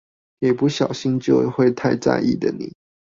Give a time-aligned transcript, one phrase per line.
[0.39, 2.73] 給不小心就會太在意的你